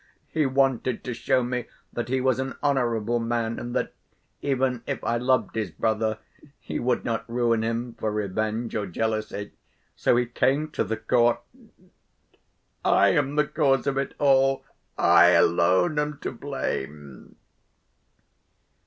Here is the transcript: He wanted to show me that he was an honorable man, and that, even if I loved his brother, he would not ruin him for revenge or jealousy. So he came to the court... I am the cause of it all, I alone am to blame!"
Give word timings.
He 0.29 0.47
wanted 0.47 1.03
to 1.03 1.13
show 1.13 1.43
me 1.43 1.65
that 1.93 2.09
he 2.09 2.21
was 2.21 2.39
an 2.39 2.55
honorable 2.63 3.19
man, 3.19 3.59
and 3.59 3.75
that, 3.75 3.93
even 4.41 4.81
if 4.87 5.03
I 5.03 5.17
loved 5.17 5.53
his 5.55 5.69
brother, 5.69 6.17
he 6.59 6.79
would 6.79 7.05
not 7.05 7.23
ruin 7.29 7.63
him 7.63 7.93
for 7.93 8.11
revenge 8.11 8.73
or 8.75 8.87
jealousy. 8.87 9.51
So 9.95 10.15
he 10.15 10.25
came 10.25 10.71
to 10.71 10.83
the 10.83 10.97
court... 10.97 11.39
I 12.83 13.09
am 13.09 13.35
the 13.35 13.45
cause 13.45 13.85
of 13.85 13.99
it 13.99 14.15
all, 14.17 14.63
I 14.97 15.33
alone 15.33 15.99
am 15.99 16.17
to 16.21 16.31
blame!" 16.31 17.35